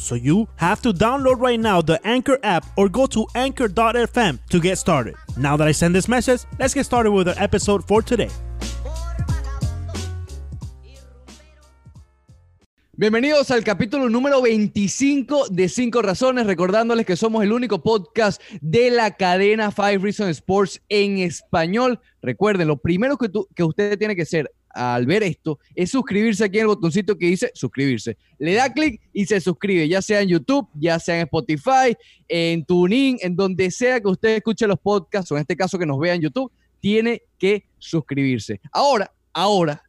[0.00, 4.60] So you have to download right now the Anchor app or go to anchor.fm to
[4.60, 5.14] get started.
[5.36, 8.30] Now that I send this message, let's get started with our episode for today.
[12.96, 18.90] Bienvenidos al capítulo número 25 de 5 Razones, recordándoles que somos el único podcast de
[18.90, 21.98] la cadena Five Reasons Sports en español.
[22.20, 26.44] Recuerden, lo primero que, tú, que usted tiene que hacer al ver esto es suscribirse
[26.44, 28.16] aquí en el botoncito que dice suscribirse.
[28.38, 31.96] Le da clic y se suscribe, ya sea en YouTube, ya sea en Spotify,
[32.28, 35.86] en TuneIn, en donde sea que usted escuche los podcasts, o en este caso que
[35.86, 38.60] nos vea en YouTube, tiene que suscribirse.
[38.72, 39.82] Ahora, ahora,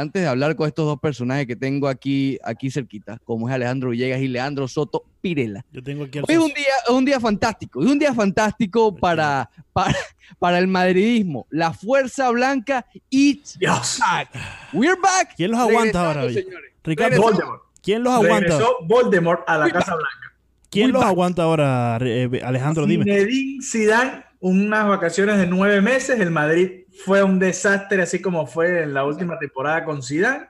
[0.00, 3.90] antes de hablar con estos dos personajes que tengo aquí, aquí cerquita, como es Alejandro
[3.90, 5.64] Villegas y Leandro Soto Pirela.
[5.72, 8.94] Yo tengo aquí Hoy es un día, es un día fantástico, es un día fantástico
[8.94, 9.94] para, para,
[10.38, 11.46] para el madridismo.
[11.50, 13.98] La fuerza blanca, Dios.
[14.00, 14.30] back.
[14.72, 15.34] We're back.
[15.36, 16.72] ¿Quién los aguanta Regresando, ahora, señores.
[16.84, 17.22] Ricardo.
[17.22, 17.62] Voldemort.
[17.82, 18.38] ¿quién los aguanta?
[18.40, 20.32] Regresó Voldemort a la Casa Blanca.
[20.70, 21.10] ¿Quién los back.
[21.10, 22.84] aguanta ahora, eh, Alejandro?
[22.86, 23.04] Dime.
[23.04, 26.20] Zinedine Zidane, unas vacaciones de nueve meses.
[26.20, 30.48] El Madrid fue un desastre, así como fue en la última temporada con Zidane.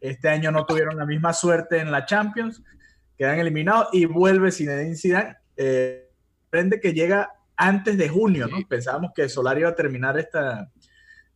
[0.00, 2.62] Este año no tuvieron la misma suerte en la Champions,
[3.16, 5.36] quedan eliminados y vuelve Zinedine Zidane.
[5.56, 6.10] Eh,
[6.42, 8.58] sorprende que llega antes de junio, ¿no?
[8.68, 10.68] Pensábamos que Solari iba a terminar esta,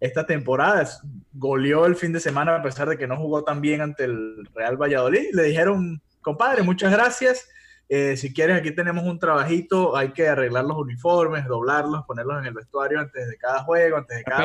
[0.00, 0.88] esta temporada.
[1.32, 4.48] Goleó el fin de semana a pesar de que no jugó tan bien ante el
[4.54, 5.28] Real Valladolid.
[5.32, 7.48] Le dijeron, compadre, muchas gracias.
[7.88, 9.96] Eh, si quieres, aquí tenemos un trabajito.
[9.96, 14.16] Hay que arreglar los uniformes, doblarlos, ponerlos en el vestuario antes de cada juego, antes
[14.16, 14.38] de cada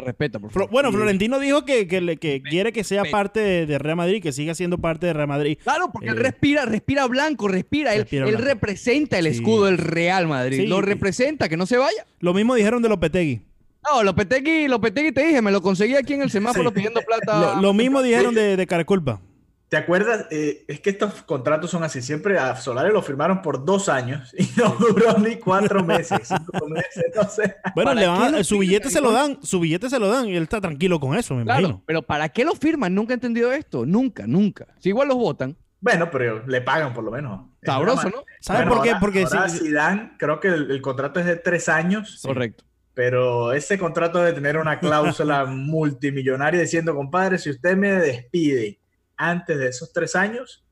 [0.00, 0.70] Respeta, por Flo- favor.
[0.70, 0.96] bueno, Sí.
[0.96, 3.16] Florentino dijo que, que, le- que Respeto, quiere que sea respeto.
[3.16, 5.56] parte de, de Real Madrid, que siga siendo parte de Real Madrid.
[5.62, 7.94] Claro, porque él Eh, respira, respira blanco, respira.
[7.94, 8.46] Él, Respira él blanco.
[8.48, 9.30] representa el Sí.
[9.38, 10.58] escudo del Real Madrid.
[10.60, 10.66] Sí.
[10.66, 12.04] Lo representa, que no se vaya.
[12.20, 13.40] Lo mismo dijeron de Lopetegui.
[13.90, 16.74] No, Lopetegui, Lopetegui te dije, me lo conseguí aquí en el semáforo Sí.
[16.74, 17.54] pidiendo plata.
[17.56, 19.22] Lo, lo mismo dijeron de, de Caraculpa.
[19.68, 20.26] ¿Te acuerdas?
[20.30, 22.00] Eh, es que estos contratos son así.
[22.00, 26.66] Siempre a Solari lo firmaron por dos años y no duró ni cuatro meses, cinco
[26.68, 27.54] meses, no sé.
[27.74, 30.26] Bueno, ¿Para le van a- su billete se lo dan, su billete se lo dan
[30.26, 31.82] y él está tranquilo con eso, me Claro, imagino.
[31.86, 32.94] pero ¿para qué lo firman?
[32.94, 33.84] Nunca he entendido esto.
[33.84, 34.66] Nunca, nunca.
[34.78, 35.54] Si igual los votan.
[35.80, 37.46] Bueno, pero le pagan por lo menos.
[37.62, 38.24] Sabroso, ¿no?
[38.40, 38.88] ¿Sabes Bueno, por qué?
[38.90, 42.64] ahora- Porque ahora si- Zidane, creo que el, el contrato es de tres años, Correcto.
[42.94, 45.44] pero ese contrato debe tener una cláusula
[45.92, 48.77] multimillonaria diciendo, compadre, si usted me despide
[49.18, 50.64] antes de esos tres años,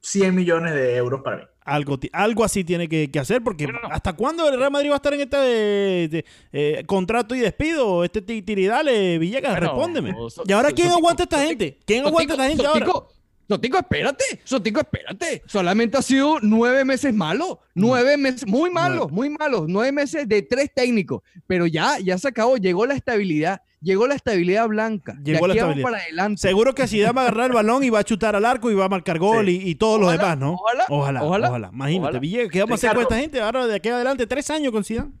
[0.00, 1.42] 100 millones de euros para mí.
[1.64, 3.80] algo, algo así tiene que, que hacer, porque Bueno.
[3.90, 8.04] ¿hasta cuándo el Real Madrid va a estar en este de- eh, contrato y despido?
[8.04, 10.14] Este ti- tiridale, Villegas, Bueno, respóndeme.
[10.30, 11.78] so- ¿Y ahora so- quién aguanta a esta gente?
[11.84, 12.86] ¿Quién aguanta a esta gente ahora?
[12.86, 13.08] Sotico,
[13.48, 14.24] Sotico, espérate.
[14.44, 15.42] Sotico, espérate.
[15.46, 17.60] Solamente ha sido nueve meses malo.
[17.76, 19.66] Nueve meses, muy malos, muy malos.
[19.68, 21.22] Nueve meses de tres técnicos.
[21.46, 22.56] Pero ya, ya se acabó.
[22.56, 23.60] Llegó la estabilidad.
[23.86, 25.16] Llegó la estabilidad blanca.
[25.22, 25.88] Llegó de la aquí estabilidad.
[25.90, 26.40] para adelante.
[26.42, 28.74] Seguro que Zidane va a agarrar el balón y va a chutar al arco y
[28.74, 29.60] va a marcar gol Sí.
[29.64, 30.54] y, y todos los demás, ¿no?
[30.54, 31.48] ojalá, ojalá, ojalá.
[31.50, 32.18] ojalá, Imagínate, ojalá.
[32.18, 34.26] Villegas, ¿qué vamos a hacer con esta gente ahora de aquí adelante?
[34.26, 35.12] Tres años con Zidane.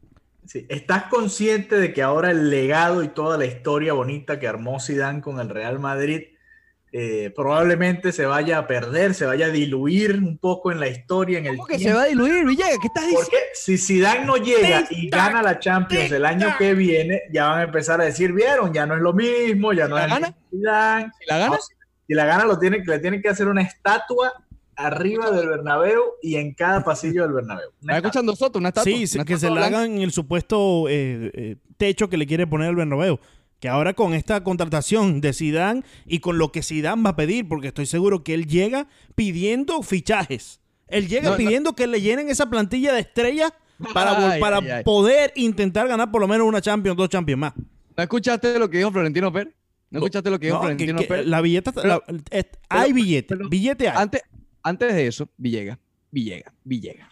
[0.46, 4.80] Sí, ¿Estás consciente de que ahora el legado y toda la historia bonita que armó
[4.80, 6.22] Zidane con el Real Madrid
[6.98, 11.38] eh, probablemente se vaya a perder, se vaya a diluir un poco en la historia,
[11.38, 12.78] en el ¿Cómo que se va a diluir, Villegas?
[12.80, 13.20] ¿Qué estás diciendo?
[13.30, 17.58] Porque si Zidane no llega y gana la Champions el año que viene, ya van
[17.60, 20.34] a empezar a decir, vieron, ya no es lo mismo, ya no ¿La es gana?
[20.50, 21.10] Zidane.
[21.20, 21.56] ¿Si la gana?
[21.56, 24.32] No, si- la gana, lo tienen, le tienen que hacer una estatua
[24.76, 27.68] arriba del Bernabéu y en cada pasillo del Bernabéu.
[27.82, 28.08] Una ¿Estás estatua.
[28.08, 28.58] escuchando Soto?
[28.58, 28.92] Una estatua.
[28.92, 29.78] Sí, una que se estatua blanca.
[29.80, 33.18] hagan el supuesto eh, eh, techo que le quiere poner el Bernabéu.
[33.60, 37.48] Que ahora con esta contratación de Zidane y con lo que Zidane va a pedir,
[37.48, 40.60] porque estoy seguro que él llega pidiendo fichajes.
[40.88, 41.36] Él llega No, no.
[41.36, 43.52] pidiendo que le llenen esa plantilla de estrellas
[43.94, 44.84] para, Ay, para ay, ay.
[44.84, 47.52] poder intentar ganar por lo menos una Champions, dos Champions más.
[47.96, 49.54] ¿No escuchaste lo que dijo Florentino Pérez?
[49.90, 51.26] ¿No escuchaste lo que dijo No, Florentino que Pérez?
[51.26, 53.94] la billeta, está- Pero- la- es- hay billete, pero- billete hay.
[53.96, 54.20] Antes,
[54.62, 55.78] antes de eso, Villegas,
[56.10, 57.08] Villegas, Villegas.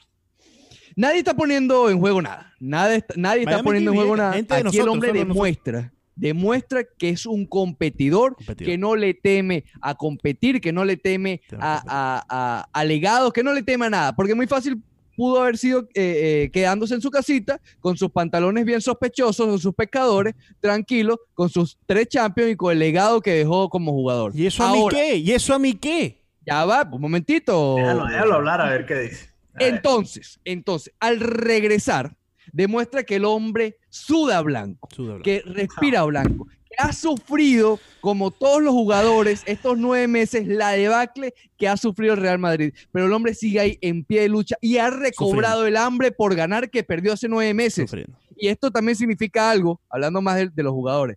[0.96, 2.52] Nadie está poniendo en juego nada.
[2.60, 4.30] Nadie, está- nadie está poniendo en juego nada.
[4.32, 5.84] Aquí el nosotros, hombre solo de nosotros.
[6.16, 8.70] Demuestra, que es un competidor, Competidor.
[8.70, 11.90] que no le teme a competir, que no le teme a, a competir.
[11.90, 14.12] a- a- a legados, que no le teme a nada.
[14.14, 14.80] Porque muy fácil
[15.16, 19.58] pudo haber sido eh, eh, quedándose en su casita con sus pantalones bien sospechosos, con
[19.60, 24.32] sus pescadores, tranquilo, con sus tres champions y con el legado que dejó como jugador.
[24.34, 25.16] ¿Y eso a mí qué?
[25.16, 26.24] ¿Y eso a mí qué?
[26.46, 27.76] Ya va, un momentito.
[27.76, 29.28] Déjalo, déjalo hablar a ver qué dice.
[29.54, 29.74] A ver.
[29.74, 32.16] Entonces, entonces, al regresar,
[32.54, 35.24] demuestra que el hombre suda blanco, Suda blanco.
[35.24, 41.34] que respira blanco, que ha sufrido, como todos los jugadores, estos nueve meses, la debacle
[41.58, 42.72] que ha sufrido el Real Madrid.
[42.92, 46.34] Pero el hombre sigue ahí en pie de lucha y ha recobrado el hambre por
[46.34, 47.90] ganar que perdió hace nueve meses.
[47.90, 48.16] Sufriendo.
[48.36, 51.16] Y esto también significa algo, hablando más de, de los jugadores.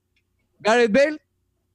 [0.60, 1.22] Gareth Bale,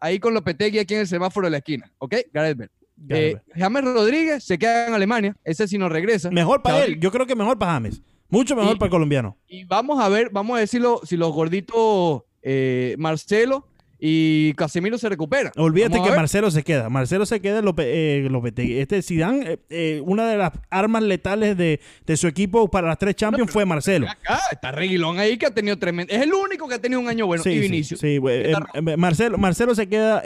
[0.00, 2.15] ahí con Lopetegui aquí en el semáforo de la esquina, ¿ok?
[2.32, 2.70] Gareth Bale.
[3.08, 6.31] Eh, James Rodríguez se queda en Alemania, ese sí no regresa.
[6.31, 7.00] Mejor para él.
[7.00, 8.00] Yo creo que mejor para James.
[8.32, 9.37] Mucho mejor Y- para el colombiano.
[9.46, 13.69] Y vamos a ver, vamos a ver si, lo- si los gorditos eh, Marcelo
[14.05, 15.52] y Casemiro se recuperan.
[15.56, 16.17] Olvídate Vamos que.
[16.17, 16.88] Marcelo se queda.
[16.88, 18.79] Marcelo se queda en Lope- eh, Lopetegui.
[18.81, 22.99] Este Zidane, eh, eh, una de las armas letales de, de su equipo para las
[22.99, 24.08] tres Champions fue Marcelo.
[24.08, 26.12] Acá está Reguilón ahí que ha tenido tremendo.
[26.12, 27.44] Es el único que ha tenido un año bueno.
[27.44, 28.00] sí, y sí, Vinicius.
[28.00, 30.20] sí, Está eh, eh, Marcelo, Marcelo se queda.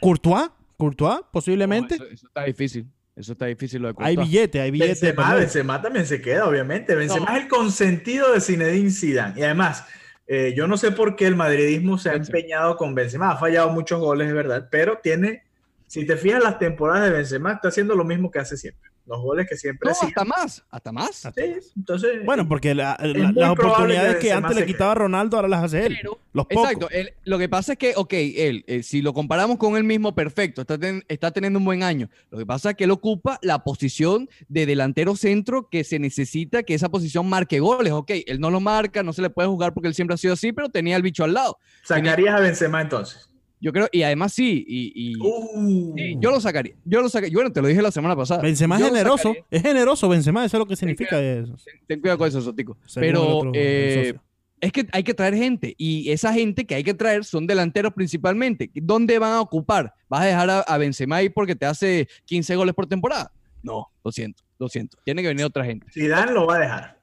[0.00, 1.96] Courtois, Courtois, posiblemente.
[1.98, 2.86] No, eso, eso está difícil.
[3.16, 4.88] Eso está difícil lo de hay billete, hay billete.
[5.06, 5.34] Benzema.
[5.34, 6.94] Benzema también se queda, obviamente.
[6.94, 7.36] Benzema No.
[7.36, 9.38] es el consentido de Zinedine Zidane.
[9.40, 9.84] Y además,
[10.26, 12.38] eh, yo no sé por qué el madridismo se ha Benzema.
[12.38, 13.32] empeñado con Benzema.
[13.32, 15.42] Ha fallado muchos goles, es verdad, pero tiene,
[15.86, 18.90] si te fijas las temporadas de Benzema, está haciendo lo mismo que hace siempre.
[19.10, 20.08] Los goles que siempre No, hacía.
[20.08, 20.62] hasta más.
[20.70, 21.16] Hasta más.
[21.34, 21.42] Sí,
[21.76, 25.96] entonces, Bueno, porque la- las oportunidades que antes le quitaba Ronaldo, ahora las hace él.
[26.00, 26.64] Pero, Los pocos.
[26.70, 26.88] Exacto.
[26.90, 30.14] él- lo que pasa es que, ok, él, eh, si lo comparamos con él mismo,
[30.14, 32.08] perfecto, está, ten- está teniendo un buen año.
[32.30, 36.62] Lo que pasa es que él ocupa la posición de delantero centro que se necesita
[36.62, 37.92] que esa posición marque goles.
[37.92, 40.34] Ok, él no lo marca, no se le puede jugar porque él siempre ha sido
[40.34, 41.58] así, pero tenía el bicho al lado.
[41.82, 43.28] sacarías a Benzema entonces.
[43.60, 45.94] Yo creo, y además sí, y, y- Uh.
[45.96, 46.74] sí, yo lo sacaría.
[46.84, 47.34] Yo lo sacaría.
[47.34, 48.40] Bueno, te lo dije la semana pasada.
[48.42, 49.34] Benzema es generoso.
[49.50, 50.44] Es generoso, Benzema.
[50.44, 51.54] Eso es lo que significa eso.
[51.64, 52.78] Ten, ten cuidado con eso, Sotico.
[52.94, 54.14] Pero otro eh,
[54.62, 57.92] es que hay que traer gente y esa gente que hay que traer son delanteros
[57.92, 58.70] principalmente.
[58.74, 59.92] ¿Dónde van a ocupar?
[60.08, 63.30] ¿Vas a dejar a, a Benzema ahí porque te hace 15 goles por temporada?
[63.62, 64.96] No, lo siento, lo siento.
[65.04, 65.86] Tiene que venir otra gente.
[65.92, 66.99] Zidane lo va a dejar.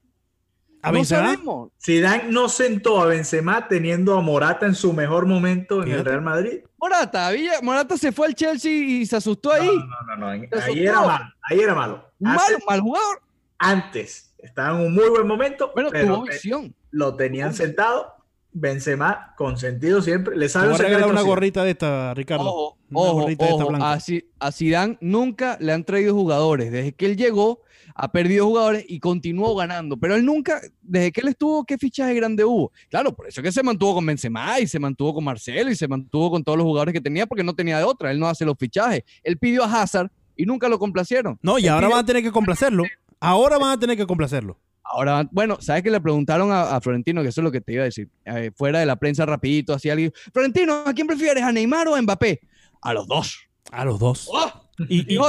[0.87, 1.23] ¿A no Benzema?
[1.25, 1.71] sabemos.
[1.83, 6.05] Zidane no sentó a Benzema teniendo a Morata en su mejor momento en el.
[6.05, 6.59] Real Madrid.
[6.77, 7.29] Morata,
[7.63, 9.67] Morata se fue al Chelsea y se asustó ahí.
[9.67, 11.25] No, no, no, no, Ahí era malo.
[11.49, 12.11] Ahí era malo.
[12.19, 12.37] mal,
[12.67, 13.21] mal jugador.
[13.59, 16.73] antes estaba en un muy buen momento, Bueno, pero visión.
[16.91, 18.13] lo tenían sentado.
[18.59, 20.35] Benzema consentido siempre.
[20.35, 22.45] Le sabe un regalar secreto una gorrita de esta, Ricardo.
[22.45, 23.93] Ojo, Una ojo, gorrita de esta blanca.
[23.93, 23.99] A,
[24.47, 26.71] a Zidane nunca le han traído jugadores.
[26.71, 27.61] Desde que él llegó,
[27.99, 29.97] ha perdido jugadores y continuó ganando.
[29.97, 32.71] Pero él nunca, desde que él estuvo, ¿qué fichaje grande hubo?
[32.89, 35.75] Claro, por eso es que se mantuvo con Benzema y se mantuvo con Marcelo y
[35.75, 38.11] se mantuvo con todos los jugadores que tenía porque no tenía de otra.
[38.11, 39.03] Él no hace los fichajes.
[39.23, 41.39] Él pidió a Hazard y nunca lo complacieron.
[41.41, 42.83] No, y Él ahora pidió- van a tener que complacerlo.
[43.19, 44.59] Ahora van a tener que complacerlo.
[44.83, 47.21] Ahora, bueno, ¿sabes que le preguntaron a, a Florentino?
[47.23, 48.07] Que eso es lo que te iba a decir.
[48.25, 50.13] eh, fuera de la prensa rapidito, así alguien.
[50.31, 51.43] Florentino, ¿a quién prefieres?
[51.43, 52.39] ¿A Neymar o a Mbappé?
[52.81, 53.37] A los dos.
[53.71, 54.29] A los dos.
[54.31, 54.66] ¡Oh!
[54.89, 55.19] Y, y-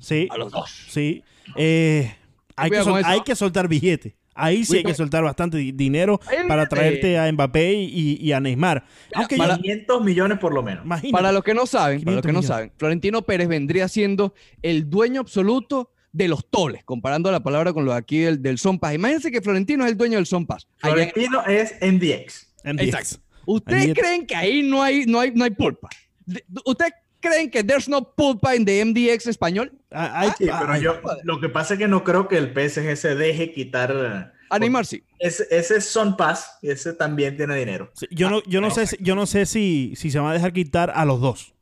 [0.00, 0.70] sí, a los dos.
[0.88, 1.22] sí.
[1.56, 2.14] Eh,
[2.56, 4.14] hay, que sol- hay que soltar billetes.
[4.36, 8.40] Ahí sí hay que soltar bastante di- dinero para traerte a Mbappé y, y a
[8.40, 8.84] Neymar.
[9.14, 10.84] Aunque para- yo, 500 millones por lo menos.
[10.84, 11.12] imagínate.
[11.12, 14.34] Para los que no saben, para los 500 que no saben, Florentino Pérez vendría siendo
[14.62, 18.58] el dueño absoluto de los toles, comparando la palabra con lo de aquí del, del
[18.58, 18.94] Son Paz.
[18.94, 20.66] Imagínense que Florentino es el dueño del Son Paz.
[20.80, 22.54] Allá Florentino es MDX.
[22.64, 22.82] MDX.
[22.82, 23.16] Exacto.
[23.46, 25.88] ¿Ustedes creen que ahí no hay, no hay, no hay pulpa?
[26.26, 26.92] De- ¿Ustedes
[27.28, 29.72] creen que there's no pulpa en the MDX español?
[29.90, 32.96] Ah, Sí, ah, pero yo lo que pasa es que no creo que el PSG
[32.96, 35.02] se deje quitar A Neymar sí.
[35.18, 37.90] ese, ese es Son Pass y ese también tiene dinero.
[37.94, 40.34] sí, yo no, yo no sé, si- yo no sé si, si se van a
[40.34, 41.54] dejar quitar a los dos.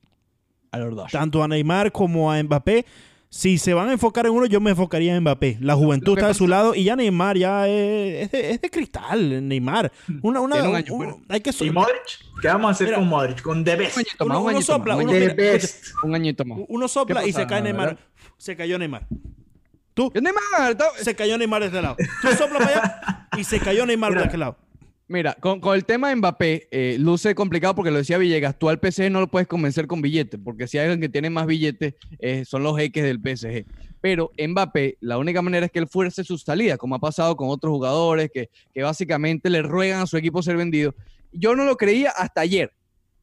[0.72, 1.12] A los dos.
[1.12, 2.84] Tanto a Neymar como a Mbappé.
[3.34, 5.56] Si se van a enfocar en uno, yo me enfocaría en Mbappé.
[5.62, 8.68] La juventud está de su lado y ya Neymar ya es, es de, es de
[8.70, 9.48] cristal.
[9.48, 9.90] Neymar.
[10.20, 11.20] Una, una, Tiene un año, un- bueno.
[11.30, 11.96] hay que so- ¿Y Modric?
[12.42, 12.98] ¿Qué vamos a hacer Mira.
[12.98, 13.40] con Modric?
[13.40, 13.96] Con The Best.
[14.20, 15.94] Uno- un uno sopla, uno- mira, Best.
[16.02, 16.58] un añito más.
[16.68, 17.86] Uno sopla ¿Qué y se cae Neymar.
[17.86, 18.04] verdad?
[18.36, 19.06] Se cayó Neymar.
[19.94, 20.76] Tú, ¿Qué Neymar?
[21.00, 21.96] Se cayó Neymar de este lado.
[22.20, 24.22] Tú sopla para allá y se cayó Neymar Mira.
[24.22, 24.58] de aquel lado.
[25.12, 28.80] Mira, con, el tema de Mbappé, eh, luce complicado porque lo decía Villegas, tú al
[28.80, 31.96] PSG no lo puedes convencer con billetes, porque si hay alguien que tiene más billetes,
[32.18, 33.66] eh, son los jeques del PSG.
[34.00, 37.50] Pero Mbappé, la única manera es que él fuerce su salida, como ha pasado con
[37.50, 40.94] otros jugadores que, que básicamente le ruegan a su equipo ser vendido.
[41.30, 42.72] Yo no lo creía hasta ayer,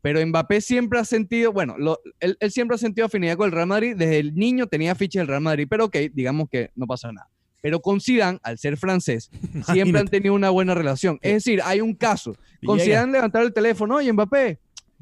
[0.03, 3.51] pero Mbappé siempre ha sentido, bueno, lo- él, él siempre ha sentido afinidad con el
[3.51, 6.85] Real Madrid, desde el niño tenía fichas del Real Madrid, pero ok, digamos que no
[6.85, 7.27] pasa nada.
[7.61, 9.29] Pero con Zidane, al ser francés,
[9.73, 11.19] siempre han tenido una buena relación.
[11.21, 12.35] Es decir, hay un caso.
[12.65, 12.85] Con Llega.
[12.85, 14.59] Zidane levantar el teléfono, oye Mbappé,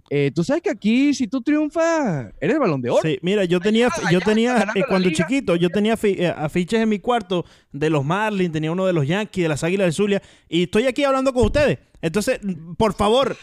[0.09, 3.01] eh, tú sabes que aquí si tú triunfas, eres el balón de oro.
[3.03, 6.87] Sí, mira, yo tenía, Allá, yo tenía eh, cuando chiquito, yo tenía eh, afiches en
[6.87, 10.21] mi cuarto de los Marlins, tenía uno de los Yankees, de las Águilas del Zulia,
[10.47, 11.79] y estoy aquí hablando con ustedes.
[12.01, 12.39] Entonces,
[12.77, 13.35] por favor,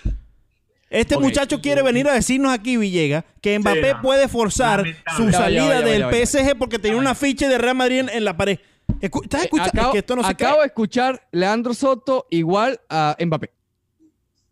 [0.88, 4.02] Este muchacho quiere venir a decirnos aquí, Villegas, que Mbappé no.
[4.02, 4.84] puede forzar
[5.16, 6.04] su Ya va, ya salida del.
[6.26, 8.58] PSG porque tenía una ficha de Real Madrid en, en la pared.
[9.00, 9.70] Escu- ¿Estás escuchando?
[9.70, 10.60] Acabo, Es que esto no se acabo cae.
[10.62, 13.50] de escuchar Leandro Soto igual a Mbappé.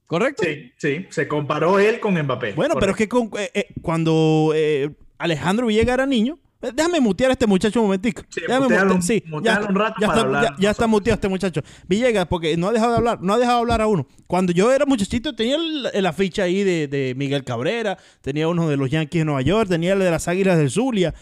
[0.06, 0.42] ¿Correcto?
[0.44, 2.52] Sí, sí, se comparó él con Mbappé.
[2.52, 7.30] Bueno, pero es que con- eh, eh, cuando eh, Alejandro Villegas era niño, déjame mutear
[7.30, 8.22] a este muchacho un momentico.
[8.28, 11.14] Sí, Déjame un- sí, mutealo un rato ya para está, hablar ya- ya está muteado
[11.14, 11.62] este muchacho.
[11.88, 14.06] Villegas, porque no ha dejado de hablar, no ha dejado de hablar a uno.
[14.26, 18.68] Cuando yo era muchachito tenía el- la ficha ahí de, de Miguel Cabrera, tenía uno
[18.68, 21.14] de los Yankees de Nueva York, tenía el de las Águilas del Zulia.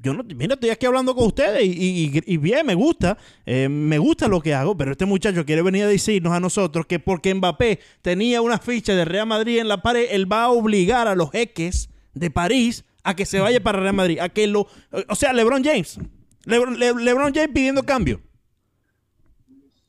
[0.00, 1.70] Yo no, mira, estoy aquí hablando con ustedes y,
[2.14, 5.60] y- y bien, me gusta, eh, me gusta lo que hago, pero este muchacho quiere
[5.62, 9.66] venir a decirnos a nosotros que porque Mbappé tenía una ficha de Real Madrid en
[9.66, 13.60] la pared, él va a obligar a los jeques de París a que se vaya
[13.62, 14.68] para Real Madrid, a que lo,
[15.08, 15.98] o sea, LeBron James,
[16.44, 18.20] LeBron, Le- LeBron James pidiendo cambio.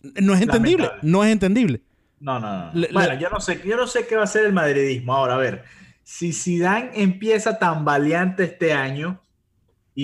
[0.01, 1.11] No es entendible, Lamentable.
[1.11, 1.81] no es entendible.
[2.19, 2.71] No, no, no.
[2.73, 5.13] Le- bueno, yo no sé, yo no sé qué va a ser el madridismo.
[5.13, 5.63] Ahora, a ver,
[6.03, 9.21] si Zidane empieza tan valiente este año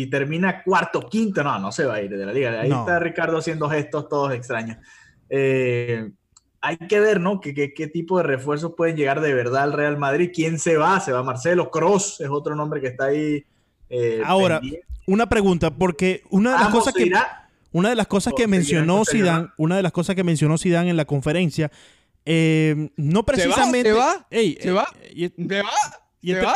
[0.01, 2.59] y termina cuarto, quinto, no, no se va a ir de la liga.
[2.59, 2.79] Ahí No.
[2.81, 4.77] está Ricardo haciendo gestos todos extraños.
[5.29, 6.11] Eh,
[6.61, 7.39] hay que ver, ¿no?
[7.39, 10.31] ¿Qué, qué, qué tipo de refuerzos pueden llegar de verdad al Real Madrid?
[10.33, 10.99] ¿Quién se va?
[10.99, 11.69] ¿Se va Marcelo?
[11.71, 13.45] Cross es otro nombre que está ahí.
[13.89, 14.87] eh, Ahora, pendiente.
[15.07, 17.49] Una pregunta, porque una de las cosas se que irá.
[17.71, 20.97] Una de las cosas que mencionó Zidane, una de las cosas que mencionó Zidane en
[20.97, 21.71] la conferencia,
[22.25, 23.91] eh, no precisamente.
[23.91, 24.25] ¿Se va?
[24.31, 24.87] Ey, ¿Se eh, va?
[25.13, 25.69] y- ¿Se va?
[26.21, 26.55] y ¿Se este, va?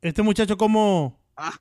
[0.00, 1.52] este muchacho, ¿cómo, Ah,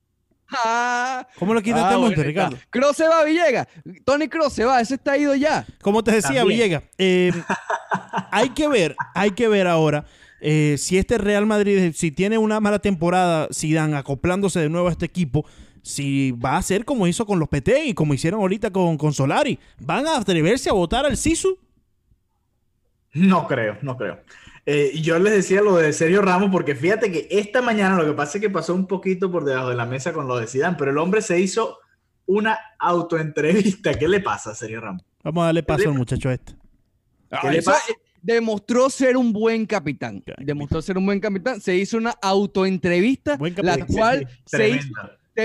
[1.37, 2.57] cómo lo quita ah, este monte, bueno, Ricardo?
[2.69, 3.67] Kroos se va, Villegas.
[4.05, 5.65] Tony Cross se va, ese está ido ya.
[5.81, 6.59] Como te decía, También.
[6.59, 7.31] Villegas, eh,
[8.31, 10.05] hay que ver, hay que ver ahora
[10.41, 14.91] eh, si este Real Madrid, si tiene una mala temporada, Zidane acoplándose de nuevo a
[14.91, 15.45] este equipo,
[15.83, 19.13] si va a ser como hizo con los PT y como hicieron ahorita con, con
[19.13, 21.57] Solari, ¿van a atreverse a votar al Sisu?
[23.13, 24.19] No creo, no creo.
[24.73, 28.13] Eh, yo les decía lo de Sergio Ramos porque fíjate que esta mañana lo que
[28.13, 30.77] pasa es que pasó un poquito por debajo de la mesa con lo de Zidane,
[30.79, 31.79] pero el hombre se hizo
[32.25, 33.93] una autoentrevista.
[33.93, 35.03] ¿Qué le pasa a Sergio Ramos?
[35.25, 36.55] Vamos a darle paso al muchacho este.
[37.41, 37.83] ¿Qué le Eso, pasa?
[37.91, 40.23] eh, demostró ser un buen capitán.
[40.37, 41.59] Demostró ser un buen capitán.
[41.59, 44.87] Se hizo una autoentrevista, Buen la cual se hizo,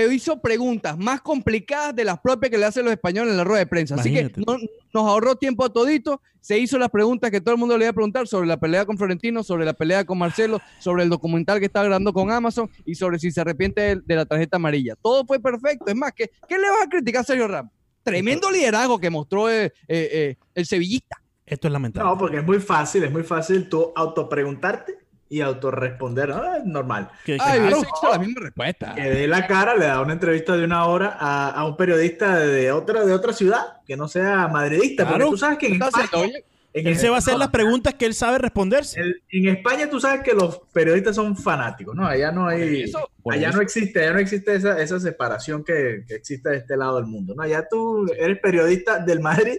[0.05, 3.43] Te hizo preguntas más complicadas de las propias que le hacen los españoles en la
[3.43, 3.95] rueda de prensa.
[3.95, 4.57] Así que no-
[4.93, 6.21] nos ahorró tiempo a todito.
[6.39, 8.85] Se hizo las preguntas que todo el mundo le iba a preguntar sobre la pelea
[8.85, 12.69] con Florentino, sobre la pelea con Marcelo, sobre el documental que está grabando con Amazon
[12.85, 14.95] y sobre si se arrepiente de, de la tarjeta amarilla.
[15.01, 15.85] Todo fue perfecto.
[15.87, 17.71] Es más, ¿qué, qué le vas a criticar a Sergio Ramos?
[18.03, 21.17] Tremendo liderazgo que mostró eh, eh, eh, el sevillista.
[21.45, 22.09] Esto es lamentable.
[22.09, 24.97] No, porque es muy fácil, es muy fácil tú autopreguntarte
[25.29, 26.29] y autorresponder.
[26.29, 26.55] ¿no?
[26.55, 27.09] Es normal.
[27.25, 27.77] Que- que- Ay, claro.
[27.77, 28.95] hecho la misma respuesta.
[28.95, 32.39] Que dé la cara, le da una entrevista de una hora a, a un periodista
[32.39, 35.03] de otra, de otra ciudad que no sea madridista.
[35.03, 35.17] Claro.
[35.25, 37.39] Porque tú sabes que en España, haciendo, oye, en él se va a hacer no,
[37.39, 38.99] las preguntas que él sabe responderse.
[38.99, 42.05] el- en España tú sabes que los periodistas son fanáticos, ¿no?
[42.05, 43.57] Allá no hay, eso- allá eso.
[43.57, 47.05] no existe, allá no existe esa, esa separación que, que existe de este lado del
[47.07, 47.41] mundo, ¿no?
[47.43, 49.57] Allá tú eres periodista del Madrid,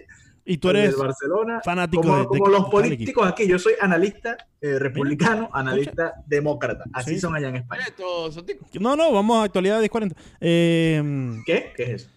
[0.51, 3.47] Y tú eres del Barcelona, fanático como, de- de- como los de- políticos aquí.
[3.47, 6.85] Yo soy analista eh, republicano, analista demócrata.
[6.91, 7.19] Así Sí.
[7.21, 7.85] son allá en España.
[8.79, 10.15] No, no, vamos a actualidad 1040.
[10.41, 11.71] Eh, ¿Qué?
[11.77, 12.09] ¿Qué es eso?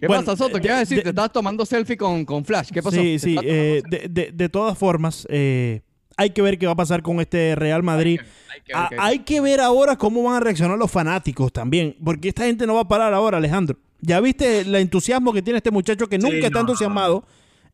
[0.00, 0.54] ¿Qué Bueno, pasa, Soto?
[0.56, 0.98] de- ¿Qué vas a decir?
[0.98, 2.70] de- Te estabas tomando selfie con, con Flash.
[2.72, 2.96] ¿Qué pasó?
[2.96, 3.36] Sí, ¿Te sí.
[3.42, 5.82] eh, de, de- de todas formas, eh,
[6.18, 8.20] hay que ver qué va a pasar con este Real Madrid.
[8.20, 11.50] Hay que- Ah, hay que- Hay que ver ahora cómo van a reaccionar los fanáticos
[11.52, 13.78] también, porque esta gente no va a parar ahora, Alejandro.
[14.00, 17.24] Ya viste el entusiasmo que tiene este muchacho que Sí, nunca está no, entusiasmado.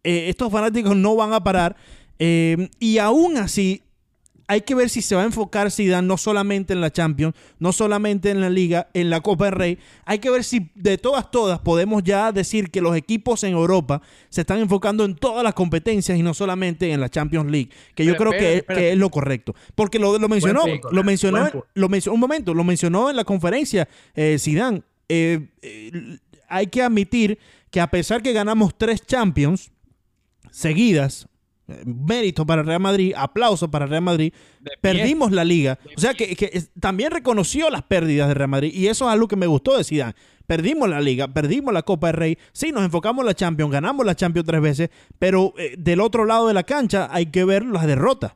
[0.05, 1.75] Eh, estos fanáticos no van a parar.
[2.19, 3.83] Eh, y aún así,
[4.47, 7.73] hay que ver si se va a enfocar Zidane no solamente en la Champions, no
[7.73, 9.79] solamente en la Liga, en la Copa del Rey.
[10.05, 14.03] Hay que ver si de todas, todas podemos ya decir que los equipos en Europa
[14.29, 18.05] se están enfocando en todas las competencias y no solamente en la Champions League, que
[18.05, 19.55] yo Pero creo que, es lo correcto.
[19.75, 23.89] Porque lo, lo mencionó, lo mencionó, lo mencionó, un momento, lo mencionó en la conferencia
[24.15, 24.83] eh, Zidane.
[25.09, 27.39] Eh, eh, hay que admitir
[27.71, 29.71] que a pesar que ganamos tres Champions
[30.51, 31.29] seguidas,
[31.85, 34.33] mérito para Real Madrid, aplauso para Real Madrid,
[34.80, 35.78] perdimos la liga.
[35.97, 39.37] O sea que, también reconoció las pérdidas de Real Madrid y eso es algo que
[39.37, 40.14] me gustó de Zidane.
[40.47, 44.04] Perdimos la liga, perdimos la Copa del Rey, sí, nos enfocamos en la Champions, ganamos
[44.04, 47.64] la Champions tres veces, pero eh, del otro lado de la cancha hay que ver
[47.64, 48.35] las derrotas.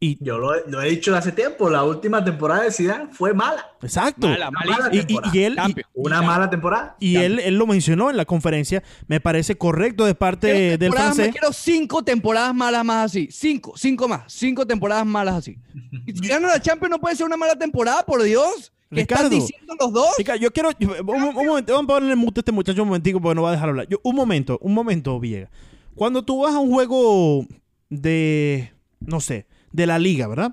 [0.00, 3.34] Y, Yo lo, he- lo he dicho hace tiempo, la última temporada de Zidane fue
[3.34, 3.66] mala.
[3.82, 4.28] exacto.
[4.28, 4.88] Mala, malísima.
[4.92, 5.32] Y, y- temporada.
[5.36, 5.56] y él.
[5.94, 6.96] Una Y- mala temporada.
[7.00, 10.92] y él, él lo mencionó en la conferencia, me parece correcto de parte Quiero del
[10.92, 11.32] francés.
[11.32, 13.28] Quiero cinco temporadas malas más así.
[13.32, 14.32] Cinco, cinco más.
[14.32, 15.58] Cinco temporadas malas así.
[16.06, 18.72] Si gana la Champions no puede ser una mala temporada, por Dios.
[18.90, 19.30] ¿Qué están Ricardo.
[19.30, 20.08] diciendo los dos?
[20.16, 20.70] Chica, yo quiero.
[20.80, 21.04] un
[21.44, 23.68] momento, vamos a ponerle mute a este muchacho un momentico porque no va a dejar
[23.68, 23.86] hablar.
[23.88, 25.50] Yo, un momento, un momento, Villegas.
[25.94, 27.44] Cuando tú vas a un juego
[27.90, 28.72] de.
[29.00, 30.52] No sé, de la liga, ¿verdad?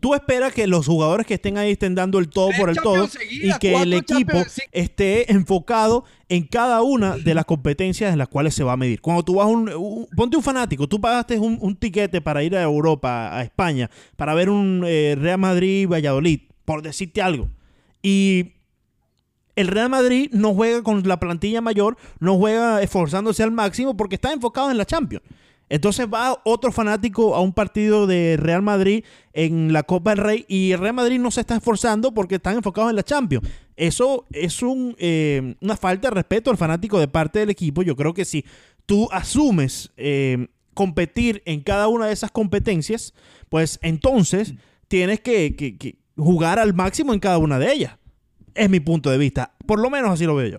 [0.00, 3.08] Tú esperas que los jugadores que estén ahí estén dando el todo por el todo
[3.30, 8.26] y que el equipo Champions, esté enfocado en cada una de las competencias en las
[8.28, 9.00] cuales se va a medir.
[9.00, 12.56] Cuando tú vas un, un- ponte un fanático, tú pagaste un, un tiquete para ir
[12.56, 17.48] a Europa, a España, para ver un eh, Real Madrid Valladolid, por decirte algo.
[18.02, 18.54] Y
[19.54, 24.14] el Real Madrid no juega con la plantilla mayor, no juega esforzándose al máximo porque
[24.16, 25.22] está enfocado en la Champions.
[25.72, 30.44] Entonces va otro fanático a un partido de Real Madrid en la Copa del Rey
[30.46, 33.48] y Real Madrid no se está esforzando porque están enfocados en la Champions.
[33.74, 37.82] Eso es un, eh, una falta de respeto al fanático de parte del equipo.
[37.82, 38.44] Yo creo que si
[38.84, 43.14] tú asumes eh, competir en cada una de esas competencias,
[43.48, 44.52] pues entonces
[44.88, 47.96] tienes que, que- que jugar al máximo en cada una de ellas.
[48.54, 49.54] Es mi punto de vista.
[49.66, 50.58] Por lo menos así lo veo yo.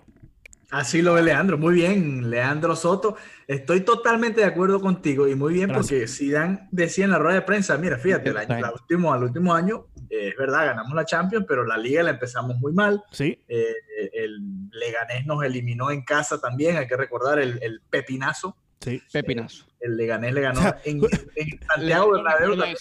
[0.70, 1.56] Así lo ve Leandro.
[1.58, 3.16] Muy bien, Leandro Soto.
[3.46, 5.86] Estoy totalmente de acuerdo contigo y muy bien Gracias.
[5.90, 9.22] porque Zidane decía en la rueda de prensa, mira, fíjate, el año- la último, al
[9.24, 13.02] último año, eh, es verdad, ganamos la Champions, pero la liga la empezamos muy mal.
[13.12, 13.38] Sí.
[13.48, 13.66] Eh,
[14.14, 18.56] el Leganés nos eliminó en casa también, hay que recordar el, el pepinazo.
[18.80, 19.00] Sí.
[19.12, 19.66] Pepinazo.
[19.80, 21.00] El Leganés le ganó en,
[21.36, 22.54] en Santiago Bernabéu.
[22.62, 22.74] eh,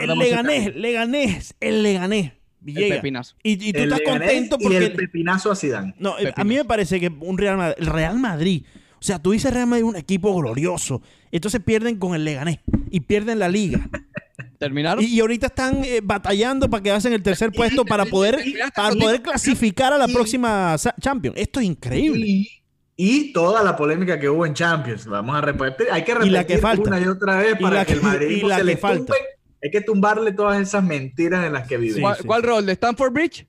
[0.00, 2.32] el, Leganés, Leganés, el Leganés.
[2.66, 2.96] El Llega.
[2.96, 3.36] pepinazo.
[3.42, 4.76] Y, y tú El estás Leganés contento y porque...
[4.78, 5.94] el pepinazo a Zidane.
[5.98, 8.64] No, eh, a mí me parece que un Real Madrid, el Real Madrid,
[9.00, 11.00] o sea, tú dices Real Madrid un equipo glorioso,
[11.30, 12.58] entonces pierden con el Leganés
[12.90, 13.88] y pierden la liga.
[14.58, 15.02] ¿Terminaron?
[15.04, 18.38] Y, y ahorita están eh, batallando para quedarse en el tercer puesto para poder,
[18.74, 21.36] para poder clasificar a la Y- próxima Champions.
[21.38, 22.26] Esto es increíble.
[22.26, 22.48] Y,
[22.96, 25.06] y toda la polémica que hubo en Champions.
[25.06, 25.86] Vamos a repetir.
[25.92, 26.88] Hay que Y repetir la que falta.
[26.90, 28.76] una y otra vez Y para la que, el Madrid y la se que le
[28.76, 29.14] falta.
[29.62, 31.94] Hay que tumbarle todas esas mentiras en las que vive.
[31.94, 32.46] Sí, ¿Cuál, sí, cuál sí.
[32.46, 32.66] rol?
[32.66, 33.46] ¿De Stanford Bridge?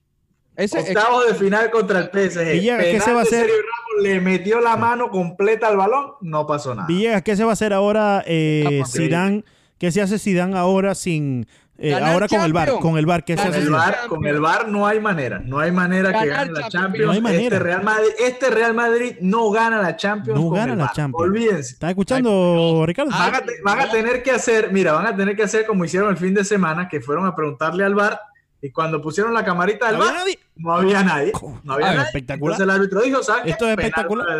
[0.56, 2.52] Ese, Octavos de final contra el PSG.
[2.52, 3.46] Villegas, ¿qué se va a hacer?
[3.46, 6.86] Ramos, le metió la mano completa al balón, no pasó nada.
[6.86, 9.44] Villegas, ¿qué se va a hacer ahora eh, Zidane?
[9.78, 11.46] ¿Qué se hace Zidane ahora sin
[11.82, 13.70] eh, ahora con el bar, con el bar, ¿qué se Con hace el?
[13.70, 17.06] VAR, con el VAR no hay manera, no hay manera que gane la Champions.
[17.06, 17.42] No hay manera.
[17.42, 20.38] Este, Real Madrid, este Real Madrid no gana la Champions.
[20.38, 20.92] No con gana el la.
[20.92, 21.28] Champions.
[21.28, 21.72] Olvídense.
[21.72, 23.10] ¿Estás escuchando, Ricardo?
[23.10, 26.10] Van a, van a tener que hacer, mira, van a tener que hacer como hicieron
[26.10, 28.20] el fin de semana, que fueron a preguntarle al VAR
[28.62, 30.38] y cuando pusieron la camarita del ¿No había nadie?
[30.56, 31.32] no había nadie.
[31.64, 32.06] No había Ah, nadie.
[32.08, 32.52] espectacular.
[32.54, 33.52] Entonces el árbitro dijo, ¿sabes?
[33.52, 34.28] Esto es espectacular.
[34.28, 34.34] A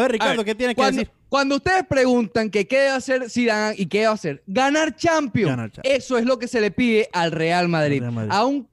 [0.00, 1.10] ver, A Ricardo, ver, ¿qué tienes que decir?
[1.28, 5.50] cuando ustedes preguntan que qué debe hacer Zidane y qué debe hacer, ganar Champions.
[5.50, 5.98] Ganar Champions.
[6.04, 7.96] Eso es lo que se le pide al Real Madrid.
[7.98, 8.30] Al Real Madrid.
[8.32, 8.68] A un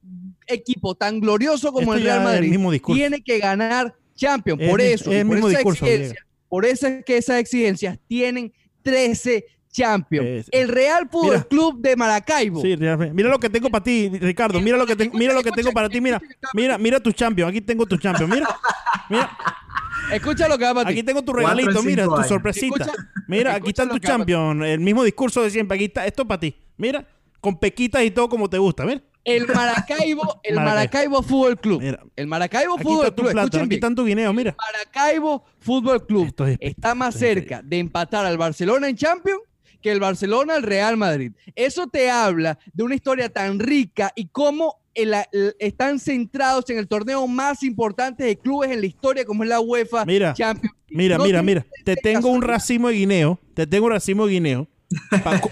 [0.48, 2.24] equipo tan glorioso como Esto el Real el
[2.60, 4.62] Madrid tiene que ganar Champions.
[4.70, 7.38] Por eso, es y el por mismo esa discurso, exigencia, por eso es que esas
[7.39, 10.27] exigencias tienen 13 Champions.
[10.27, 11.43] Es- el Real Fútbol Mira.
[11.43, 12.62] Club de Maracaibo.
[12.62, 13.13] Sí, realmente.
[13.13, 14.60] Mira lo que tengo para ti, Ricardo.
[14.62, 16.01] Mira lo que tengo, mira lo que tengo para ti.
[16.01, 16.21] Mira,
[16.53, 17.49] mira, mira tus champions.
[17.49, 18.32] Aquí tengo tus champions.
[18.34, 18.47] Mira,
[19.10, 19.29] mira.
[20.12, 20.93] Escucha lo que va para ti.
[20.93, 21.84] Aquí tengo tu regalito.
[21.84, 22.84] Mira, tu sorpresita.
[22.86, 23.99] Escucha- Mira, aquí para ti.
[23.99, 24.65] champions.
[24.65, 25.75] El mismo discurso de siempre.
[25.75, 26.05] Aquí está.
[26.05, 26.55] Esto para ti.
[26.77, 27.08] Mira,
[27.39, 28.86] con pequitas y todo como te gusta.
[28.86, 29.01] Mira.
[29.25, 30.62] El Maracaibo, el Maracaibo.
[30.65, 31.82] Maracaibo Fútbol Club.
[31.82, 31.99] Mira.
[32.15, 33.32] El Maracaibo Fútbol está tu Club.
[33.34, 33.45] plátano.
[33.45, 34.34] Escuchen Aquí están tu guineo.
[34.34, 34.55] Mira.
[34.58, 39.41] Maracaibo Fútbol Club es está más cerca de empatar al Barcelona en Champions
[39.82, 41.32] que el Barcelona al Real Madrid.
[41.55, 46.77] Eso te habla de una historia tan rica y cómo el- el- están centrados en
[46.77, 50.73] el torneo más importante de clubes en la historia, como es la UEFA Mira, Champions.
[50.88, 50.97] League.
[50.97, 51.65] Mira, No mira, mira.
[51.86, 53.39] Te que tengo un racimo de guineo.
[53.53, 54.67] Te tengo un racimo de guineo.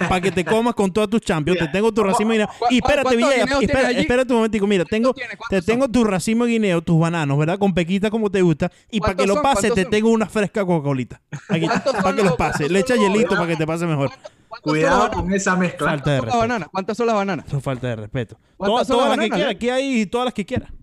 [0.10, 1.60] Para que te comas con todas tus champions.
[1.60, 2.48] Mira, Te tengo tu racimo de guineo.
[2.60, 3.62] ¿cu- Y espérate, Villegas.
[3.96, 4.68] espérate un momentico.
[4.68, 7.60] Mira, tengo, te ¿Cuántos tengo tu racimo de guineo, tus bananos, ¿verdad?
[7.60, 8.72] Con pequita como te gusta.
[8.92, 9.44] Y para que ¿Cuántos lo son?
[9.44, 9.92] pase, ¿Cuántos te son?
[9.92, 11.22] tengo una fresca Coca-Colita.
[11.50, 12.52] Aquí, ¿Cuántos para que los los- pase.
[12.58, 14.10] cuántos Le echa hielito para que te pase mejor.
[14.10, 15.88] ¿Cuántas son las Cuidado con esa mezcla.
[15.90, 16.38] Falta de ¿Cuántas son las respeto.
[16.40, 16.70] bananas?
[16.72, 17.46] ¿Cuántas son las bananas?
[17.48, 18.40] Eso es falta de respeto.
[18.58, 19.52] ¿Cuántas Todas, las que bananas, quiera.
[19.52, 20.74] Aquí hay todas las que quiera.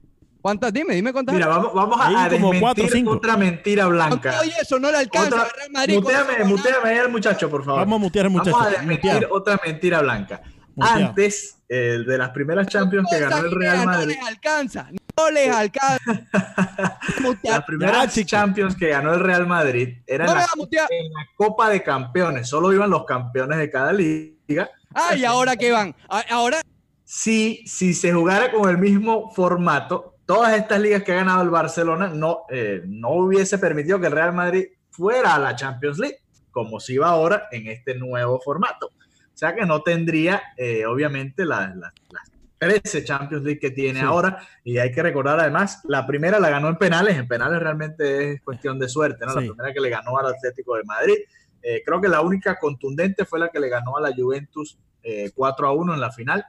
[0.45, 0.75] ¿Cuántas?
[0.75, 1.35] Dime, dime cuántas.
[1.35, 4.35] Mira, vamos, vamos a, a como desmentir otra mentira blanca.
[4.45, 7.81] y eso no le alcanza Otra- muteame, muteame al muchacho, por favor.
[7.81, 8.51] Vamos a mutear al muchacho.
[8.51, 10.43] Vamos a desmentir otra mentira blanca.
[10.79, 14.91] Antes eh, de las primeras Champions que ganó el Real No Madrid, les alcanza.
[15.17, 15.99] No les alcanza.
[17.43, 18.15] Las primeras.
[18.27, 20.39] Champions que ganó el Real Madrid eran No en
[20.73, 22.51] la, en Copa de Campeones.
[22.51, 24.69] Solo iban los campeones de cada liga.
[24.95, 25.97] Ah, ¿y ahora qué van?
[26.29, 26.61] Ahora,
[27.03, 31.51] Si, si se jugara con el mismo formato, todas estas ligas que ha ganado el
[31.51, 36.19] Barcelona no, eh, no hubiese permitido que el Real Madrid fuera a la Champions League,
[36.51, 38.87] como si va ahora en este nuevo formato.
[38.87, 44.01] O sea que no tendría, eh, obviamente, la- la- las 13 Champions League que tiene
[44.01, 44.07] Sí.
[44.07, 44.39] ahora.
[44.63, 47.17] Y hay que recordar además, la primera la ganó en penales.
[47.17, 49.33] En penales realmente es cuestión de suerte, ¿no?
[49.33, 49.41] Sí.
[49.41, 51.17] La primera que le ganó al Atlético de Madrid.
[51.63, 55.33] Eh, creo que la única contundente fue la que le ganó a la Juventus eh,
[55.35, 56.47] 4 a 1 en la final.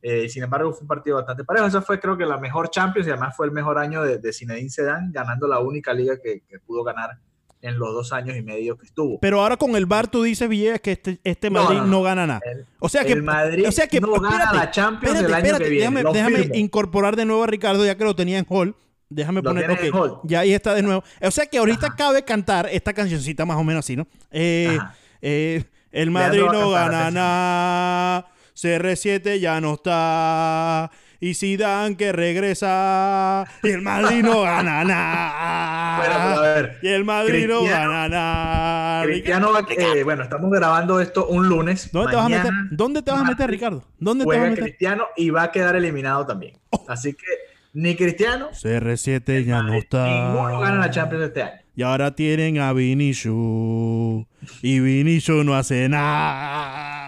[0.00, 1.66] Eh, sin embargo, fue un partido bastante parejo.
[1.66, 4.32] Esa fue, creo que, la mejor Champions y además fue el mejor año de, de
[4.32, 7.18] Zinedine Zidane, ganando la única liga que, que pudo ganar
[7.60, 9.18] en los dos años y medio que estuvo.
[9.20, 12.40] Pero ahora con el VAR tú dices, Villegas, que este, este Madrid no, gana nada.
[12.78, 15.68] o sea que, el Madrid o sea que, no gana la Champions el año que
[15.68, 16.02] viene.
[16.02, 18.76] Déjame, déjame incorporar de nuevo a Ricardo, ya que lo tenía en hall.
[19.10, 21.02] Déjame poner, ok, ya ahí está de nuevo.
[21.22, 24.06] O sea que ahorita cabe cantar esta cancioncita más o menos así, ¿no?
[24.30, 24.78] Eh,
[25.22, 28.26] eh, el Madrid no gana nada,
[28.58, 30.90] CR7 ya no está,
[31.20, 36.72] y Zidane que regresa, y el Madrid no gana nada.
[36.82, 39.04] y el Madrid no gana nada.
[39.04, 41.88] Cristiano, eh, bueno, estamos grabando esto un lunes.
[41.92, 43.84] ¿Dónde te vas a meter, ¿Dónde te vas a meter Ricardo?
[44.00, 44.64] ¿Dónde te vas a meter?
[44.64, 46.58] Cristiano y va a quedar eliminado también.
[46.70, 46.84] Oh.
[46.88, 47.26] Así que
[47.74, 48.48] ni Cristiano.
[48.50, 50.04] CR7 ya no está.
[50.04, 51.60] Ninguno gana la Champions este año.
[51.76, 54.26] Y ahora tienen a Vinicius.
[54.62, 57.07] Y Vinicius no hace nada.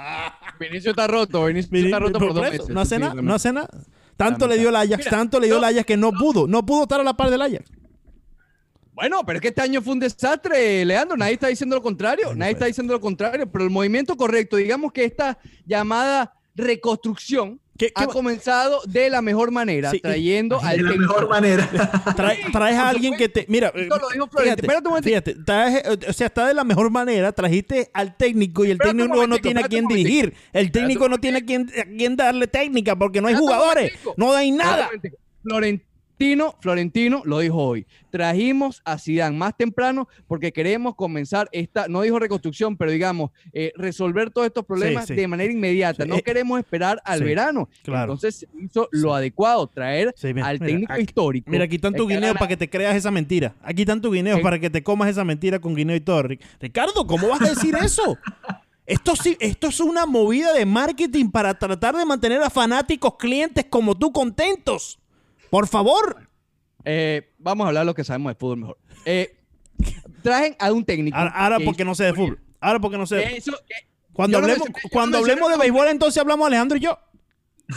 [0.61, 1.47] Vinicius está roto.
[1.47, 2.69] Vinicius está roto por, dos meses.
[2.69, 3.15] No hace nada.
[3.15, 3.69] No hace nada.
[4.17, 6.47] Tanto le dio el Ajax, tanto le dio el Ajax que no pudo.
[6.47, 7.71] No pudo estar a la par del Ajax.
[8.93, 11.17] Bueno, pero es que este año fue un desastre, Leandro.
[11.17, 12.35] Nadie está diciendo lo contrario.
[12.35, 13.51] Nadie está diciendo lo contrario.
[13.51, 17.59] Pero el movimiento correcto, digamos que esta llamada reconstrucción
[17.95, 21.69] ha comenzado de la mejor manera, trayendo al De la mejor manera.
[22.53, 23.47] traes a alguien que te.
[23.49, 23.73] Mira,
[25.03, 27.33] fíjate, traes, o sea, está de la mejor manera.
[27.33, 30.35] Trajiste al técnico y el técnico no tiene a quién dirigir.
[30.53, 33.93] El técnico no tiene a quién, a quién darle técnica porque no hay jugadores.
[34.17, 34.91] No hay nada.
[35.43, 35.90] Florentino
[36.21, 37.87] Florentino, Florentino lo dijo hoy.
[38.11, 43.73] Trajimos a Zidane más temprano porque queremos comenzar esta, no dijo reconstrucción, pero digamos, eh,
[43.75, 46.05] resolver todos estos problemas de manera inmediata.
[46.05, 47.71] No queremos esperar al verano.
[47.87, 51.51] Entonces hizo lo adecuado, traer al técnico histórico.
[51.51, 53.55] Mira, aquí están tu guineo para que te creas esa mentira.
[53.63, 56.25] Aquí están tu guineo para que te comas esa mentira con guineo y todo.
[56.61, 58.19] Ricardo, ¿cómo vas a decir eso?
[58.85, 63.65] Esto, sí, esto es una movida de marketing para tratar de mantener a fanáticos, clientes
[63.71, 65.00] como tú contentos.
[65.51, 66.29] Por favor.
[66.85, 68.79] Eh, vamos a hablar de lo que sabemos de fútbol mejor.
[69.05, 69.37] Eh,
[70.23, 71.17] trajen a un técnico.
[71.17, 72.41] Ahora, porque no sé de fútbol.
[72.61, 73.17] Ahora porque no sé.
[73.17, 73.43] De...
[74.13, 76.99] cuando hablemos, cuando hablemos de béisbol, entonces hablamos Alejandro y yo.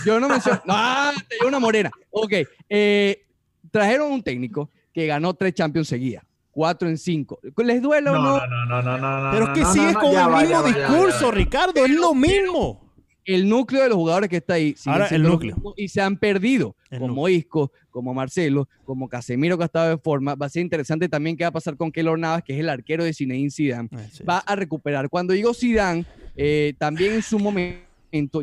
[0.06, 0.62] Yo no menciono.
[0.66, 1.92] no, te dio una morena.
[2.12, 2.34] Ok.
[2.70, 3.26] Eh,
[3.72, 6.24] trajeron un técnico que ganó tres Champions seguidas.
[6.52, 7.40] Cuatro en cinco.
[7.58, 8.38] ¿Les duele o no?
[8.38, 9.32] No, no, no, no, no.
[9.32, 11.84] Pero es que sigue con el mismo discurso, Ricardo.
[11.84, 12.83] es lo mismo
[13.26, 15.56] el núcleo de los jugadores que está ahí Ahora, el núcleo.
[15.78, 20.36] y se han perdido, como Isco, como Marcelo, como Casemiro que ha estado de forma.
[20.36, 22.70] Va a ser interesante también qué va a pasar con Keylor Navas, que es el
[22.70, 23.90] arquero de Zinedine Zidane.
[23.92, 25.10] Ah, va a recuperar.
[25.10, 26.06] Cuando digo Zidane,
[26.36, 27.82] eh, también en su momento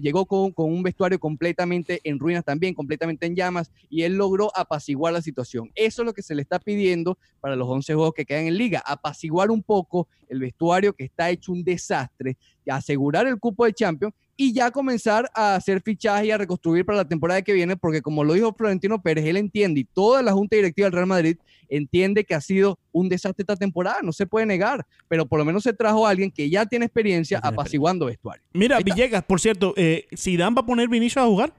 [0.01, 4.51] llegó con, con, un vestuario completamente en ruinas también, completamente en llamas, y él logró
[4.57, 5.71] apaciguar la situación.
[5.75, 8.59] Eso es lo que se le está pidiendo para los 11 juegos que quedan en
[8.59, 12.37] liga, apaciguar un poco el vestuario que está hecho un desastre,
[12.69, 16.97] asegurar el cupo de Champions y ya comenzar a hacer fichajes y a reconstruir para
[16.97, 20.33] la temporada que viene, porque como lo dijo Florentino Pérez, él entiende y toda la
[20.33, 21.37] Junta Directiva del Real Madrid
[21.69, 25.45] entiende que ha sido un desastre esta temporada, no se puede negar, pero por lo
[25.45, 28.43] menos se trajo a alguien que ya tiene experiencia apaciguando vestuario.
[28.55, 31.53] Mira, Villegas, por cierto, eh, ¿Zidane va a poner Vinicius a jugar?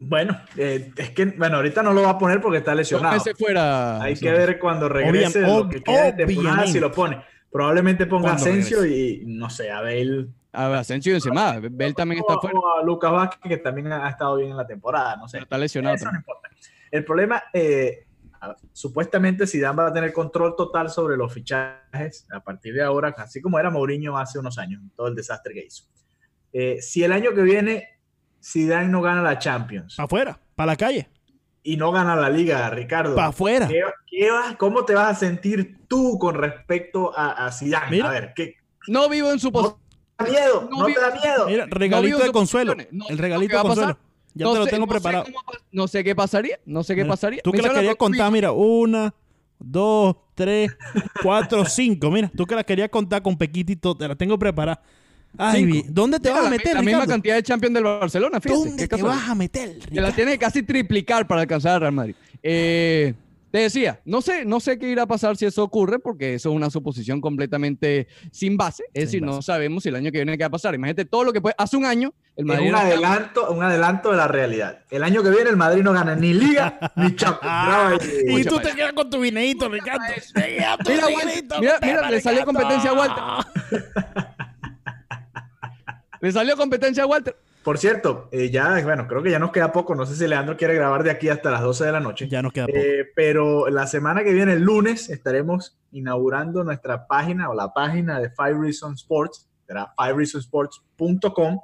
[0.00, 3.22] Bueno, eh, es que, bueno, ahorita no lo va a poner porque está lesionado.
[3.38, 7.22] fuera, Hay que ver cuando regrese lo que quede de temporada si lo pone.
[7.52, 11.58] Probablemente ponga Asensio y, no sé, a Bale a Asensio encima.
[11.60, 12.58] Bell también está fuera.
[12.80, 15.16] a Lucas Vázquez, que también ha estado bien en la temporada.
[15.16, 15.38] No sé.
[15.38, 15.96] está lesionado.
[15.96, 16.48] Eso no importa.
[16.90, 18.06] El problema, eh,
[18.72, 23.42] supuestamente Zidane va a tener control total sobre los fichajes a partir de ahora, así
[23.42, 25.84] como era Mourinho hace unos años, todo el desastre que hizo.
[26.52, 27.88] Eh, si el año que viene
[28.42, 29.98] Zidane no gana la Champions.
[29.98, 31.08] Afuera, para la calle.
[31.62, 33.14] Y no gana la liga, Ricardo.
[33.14, 33.68] Para afuera.
[34.56, 38.00] ¿Cómo te vas a sentir tú con respecto a, a Zidane?
[38.00, 38.54] a ver, ¿qué?
[38.86, 39.87] No vivo en su posición
[40.24, 41.46] miedo, no, te da miedo.
[41.46, 42.74] Mira, regalito de consuelo.
[43.08, 43.98] el regalito de consuelo.
[44.34, 45.24] Ya te lo tengo preparado.
[45.72, 47.42] no sé qué pasaría, no sé qué pasaría.
[47.42, 49.14] Tú que la querías contar, mira, una,
[49.58, 50.76] dos, tres,
[51.22, 52.10] cuatro, cinco.
[52.10, 54.82] Mira, tú que la querías contar con Pequitito, te la tengo preparada.
[55.36, 58.60] Ay, ¿dónde te vas a meter, La misma cantidad de Champions del Barcelona, fíjate.
[58.60, 61.92] ¿Dónde te vas a meter, Te la tiene que casi triplicar para alcanzar al Real
[61.92, 62.14] Madrid.
[62.42, 63.14] Eh...
[63.50, 66.50] Te decía, no sé, no sé qué irá a pasar si eso ocurre, porque eso
[66.50, 68.84] es una suposición completamente sin base.
[68.92, 70.74] Es decir, no sabemos si el año que viene qué va a pasar.
[70.74, 71.54] Imagínate todo lo que puede.
[71.56, 72.66] Hace un año, el Madrid.
[72.66, 74.80] Es un, adelanto, un adelanto de la realidad.
[74.90, 78.04] El año que viene, el Madrid no gana ni Liga ni Champions.
[78.26, 80.04] y tú te quedas con tu vineito, Ricardo.
[81.60, 83.24] Mira, mira, le salió competencia a Walter.
[86.20, 87.34] le salió competencia a Walter.
[87.68, 89.94] Por cierto, eh, ya, bueno, creo que ya nos queda poco.
[89.94, 92.26] No sé si Leandro quiere grabar de aquí hasta las 12 de la noche.
[92.26, 92.78] Ya nos queda poco.
[92.78, 98.20] Eh, pero la semana que viene, el lunes, estaremos inaugurando nuestra página o la página
[98.20, 99.50] de Five Reasons Sports.
[99.66, 101.60] Será fivereasonsports.com.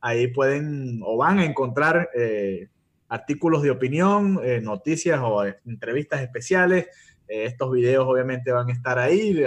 [0.00, 2.66] Ahí pueden o van a encontrar eh,
[3.08, 6.88] artículos de opinión, noticias o entrevistas especiales,
[7.28, 9.40] Eh, estos videos obviamente van a estar ahí.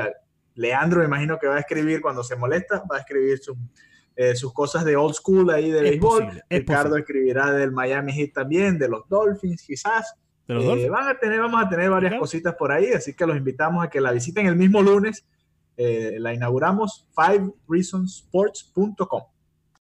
[0.55, 3.41] Leandro me imagino que va a escribir cuando se molesta, va a escribir
[4.17, 6.43] eh, sus cosas de old school ahí de béisbol.
[6.49, 10.13] Ricardo escribirá del Miami Heat también, de los Dolphins quizás.
[10.47, 13.85] Eh, van a tener, vamos a tener varias cositas por ahí, así que los invitamos
[13.85, 15.23] a que la visiten el mismo lunes.
[15.77, 19.21] la inauguramos, fivereasonsports.com.